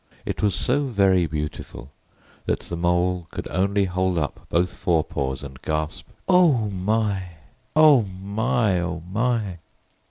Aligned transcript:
It 0.25 0.41
was 0.41 0.55
so 0.55 0.85
very 0.85 1.27
beautiful 1.27 1.91
that 2.47 2.61
the 2.61 2.75
Mole 2.75 3.27
could 3.29 3.47
only 3.49 3.85
hold 3.85 4.17
up 4.17 4.47
both 4.49 4.73
forepaws 4.73 5.43
and 5.43 5.61
gasp, 5.61 6.07
"O 6.27 6.71
my! 6.71 7.21
O 7.75 8.01
my! 8.01 8.79
O 8.81 9.01
my!" 9.07 9.59